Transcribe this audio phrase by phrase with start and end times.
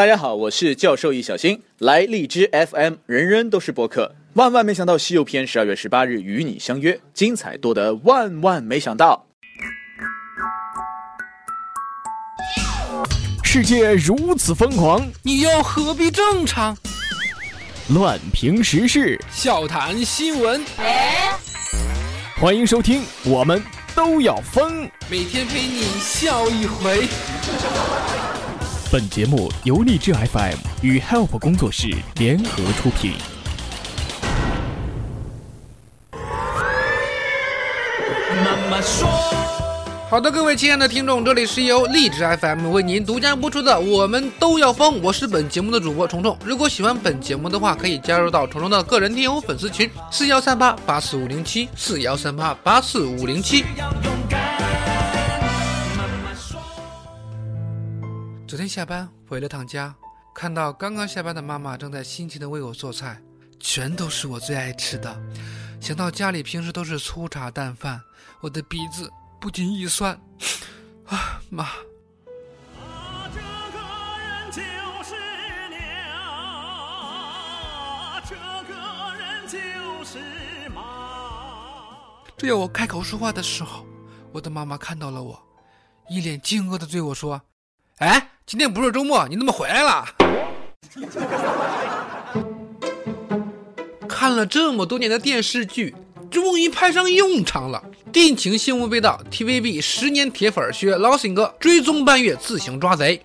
[0.00, 4.14] 大家好，我是教授易小星，来荔枝 FM，人人都是播客。
[4.32, 9.26] 万万没想到，《西游篇》十二月十八日与你相约，精彩多得万万没想到。
[13.44, 16.74] 世界如此疯狂，你又何必正常？
[17.90, 20.64] 乱评时事，笑谈新闻，
[22.40, 23.62] 欢迎收听，我们
[23.94, 24.90] 都要疯。
[25.10, 27.06] 每天陪你笑一回。
[28.92, 33.12] 本节目由荔枝 FM 与 Help 工作室联合出品。
[38.44, 39.08] 妈妈说。
[40.08, 46.36] 好的，各位亲爱的听众，这里是由荔枝 FM 为您独家播出的《我们都要疯》，我是本节目的主播虫虫。
[46.44, 53.64] 如果喜欢本节目的话，可以加入到虫虫的个人听友粉丝群：四幺三八八四五零七，四幺三八八四五零七。
[58.50, 59.94] 昨天下班回了趟家，
[60.34, 63.22] 看到刚刚下班的妈妈正在辛勤的为我做菜，
[63.60, 65.16] 全都是我最爱吃的。
[65.80, 68.02] 想到家里平时都是粗茶淡饭，
[68.40, 69.08] 我的鼻子。
[69.40, 70.20] 不禁一酸，
[71.06, 71.68] 啊 妈！
[73.32, 73.78] 这个
[74.18, 74.60] 人就
[75.04, 75.14] 是
[75.68, 75.80] 娘，
[78.28, 78.74] 这个
[79.16, 80.18] 人就是
[80.74, 80.82] 妈。
[82.36, 83.86] 正要我开口说话的时候，
[84.32, 85.40] 我的妈妈看到了我，
[86.08, 87.40] 一脸惊愕的对我说
[88.00, 90.04] ：“哎，今天不是周末，你怎么回来了？”
[94.08, 95.94] 看了这么多年的电视剧。
[96.28, 97.82] 终于派上用场了！
[98.12, 103.22] 定情信物被盗，TVB 十年铁粉学老信哥追踪半月自行抓贼。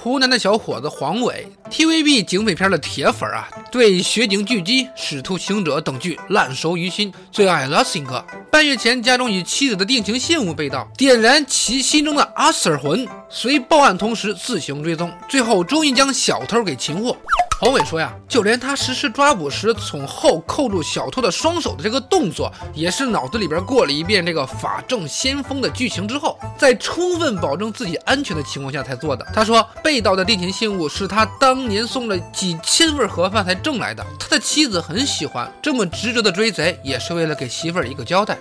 [0.00, 8.24] 湖南的小伙子黄伟，TVB 警匪片的铁粉啊，对《雪警狙击》《使徒行者》等剧烂熟于心，最爱老信哥。
[8.50, 17.16] 半月前，家中与妻子的定情信物被盗，点燃其心中的阿 Sir 魂，随报案同时自行追踪，最后终于将小偷给擒获。
[17.60, 29.26] 黄伟说呀，就连他实施抓捕时从后扣住小偷的双手的这个动作，也是脑子里边过了一遍这个法证先锋的剧情之后，在充分保证自己安全的情况下才做的。
[29.34, 38.38] 他说，被盗的定情信物是他当年送了几千份盒饭才挣来的，他的妻子很喜欢，这么执着的追贼也是为了给媳妇儿一个交代。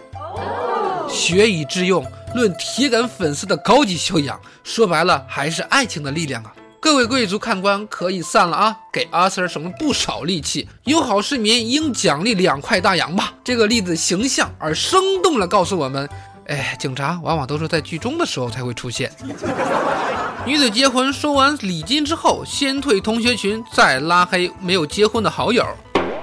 [1.09, 2.05] 学以致用，
[2.35, 6.53] 论铁杆粉丝的高级修养，说白了还是爱情的力量啊。
[6.87, 10.69] 各位贵族看官可以散了啊，给阿 Sir 省了不少力气。
[10.85, 13.33] 有好市民应奖励两块大洋吧。
[13.43, 16.07] 这个例子形象而生动地告诉我们，
[16.45, 19.11] 哎，警察往往都是在剧中的时候才会出现。
[20.47, 25.65] 女子结婚收完礼金之后，先退同学群，再拉黑没有结婚的好友。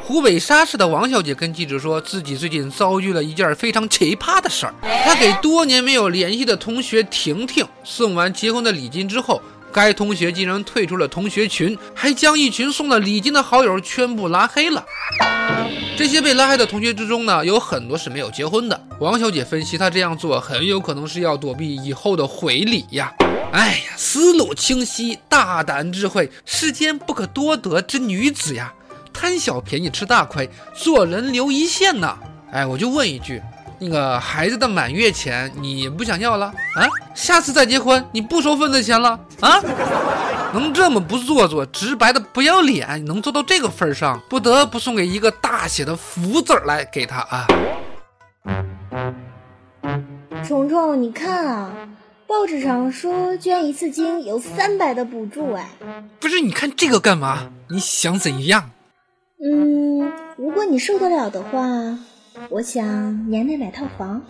[0.02, 4.74] 湖北沙市的王小姐跟记者说自己最近遭遇了一件非常奇葩的事儿，
[5.04, 9.42] 她给多年没有联系的同学婷婷送完结婚的礼金之后。
[9.74, 14.84] 该同学竟然退出了同学群，还将一群送了礼金的好友全部拉黑了。
[15.96, 18.80] 这些被拉黑的同学之中呢，有很多是没有结婚的。
[19.00, 23.12] 王小姐分析，她这样做很有可能是要躲避以后的回礼呀。
[23.50, 28.72] 哎呀，思路清晰，大胆智慧，世间不可多得之女子呀！
[29.12, 32.16] 贪小便宜吃大亏，做人留一线呐。
[32.52, 33.42] 哎，我就问一句。
[33.84, 36.88] 那个孩子的满月钱你不想要了啊？
[37.14, 39.60] 下次再结婚你不收份子钱了啊？
[40.54, 47.46] 能这么不做作、直白的不要脸，能做到这个份上，不得不送给一个大写的福字来给他啊！
[50.46, 51.72] 虫虫，你看啊，
[52.26, 55.68] 报纸上说捐一次精有三百的补助哎。
[56.20, 57.50] 不是，你看这个干嘛？
[57.68, 58.70] 你想怎样？
[59.44, 61.60] 嗯，如果你受得了的话。
[62.50, 62.84] 我想
[63.30, 64.20] 年内买套房。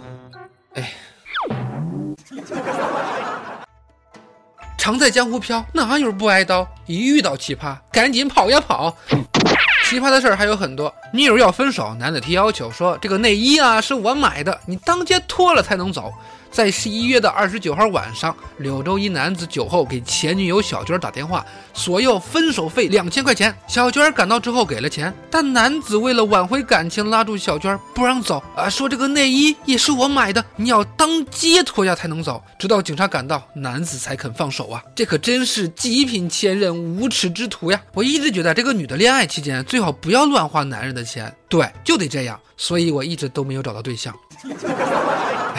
[0.75, 0.93] 哎，
[4.79, 6.67] 常在江湖飘，哪有不挨刀？
[6.87, 8.97] 一遇到奇葩，赶紧跑呀跑！
[9.87, 10.93] 奇葩的事儿还有很多。
[11.13, 16.13] 女友要分手，男的提要求说：“这个内衣啊是我买的，你当街脱了才能走。”
[16.55, 23.53] 在十一月的二十九号晚上，柳州一男子酒后给前女友小娟打电话，索要分手费两千块钱。
[23.67, 32.41] 小娟赶到之后给了钱，但男子为了挽回感情，拉住小娟不让走啊，说这个内衣也是我买的，你要当街脱下才能走。
[32.57, 34.81] 直到警察赶到，男子才肯放手啊！
[34.95, 37.83] 这可真是极品前任，无耻之徒呀！
[37.95, 42.39] 我一直觉得这个女的恋爱期间最好不要乱花男人的钱，对，就得这样。
[42.57, 44.15] 所以我一直都没有找到对象。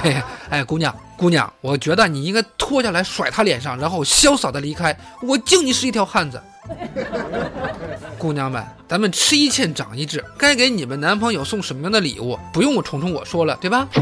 [0.06, 0.16] 嘿，
[0.52, 4.96] 哎，姑娘，姑娘，我觉得你应该脱下来甩他脸上，然后潇洒的离开。
[5.24, 6.40] 我敬你是一条汉子。
[8.20, 13.88] 姑娘们，咱们吃一堑长一智，该给你们男朋友送什么样的礼物，不用我虫虫我说了，对吧？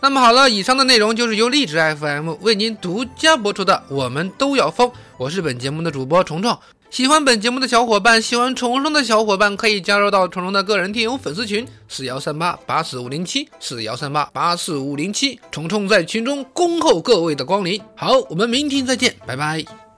[0.00, 6.56] 那么好了，以上的内容就是由荔枝 FM 为您独家播出的《我们都要疯》，我是本节目的主播虫虫。
[6.90, 17.80] 喜欢本节目的小伙伴，喜欢虫虫的小伙伴，可以加入到虫虫的个人听友粉丝群四幺三八八四五零七四幺三八八四五零七，虫虫在群中恭候各位的光临。
[17.96, 19.89] 好，我们明天再见，拜拜。